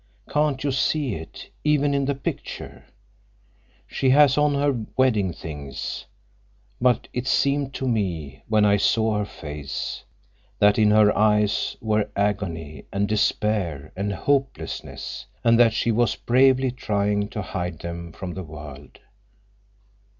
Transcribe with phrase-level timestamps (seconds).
[0.31, 2.85] Can't you see it, even in the picture?
[3.85, 6.07] She has on her wedding things.
[6.81, 13.07] But it seemed to me—when I saw her face—that in her eyes were agony and
[13.07, 18.97] despair and hopelessness, and that she was bravely trying to hide them from the world.